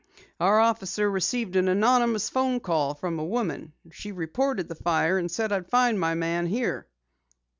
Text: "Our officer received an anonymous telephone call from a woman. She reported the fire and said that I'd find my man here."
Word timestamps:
"Our 0.39 0.59
officer 0.59 1.07
received 1.11 1.55
an 1.55 1.67
anonymous 1.67 2.27
telephone 2.31 2.59
call 2.59 2.95
from 2.95 3.19
a 3.19 3.23
woman. 3.23 3.73
She 3.91 4.11
reported 4.11 4.67
the 4.67 4.73
fire 4.73 5.19
and 5.19 5.29
said 5.29 5.49
that 5.51 5.55
I'd 5.65 5.69
find 5.69 5.99
my 5.99 6.15
man 6.15 6.47
here." 6.47 6.87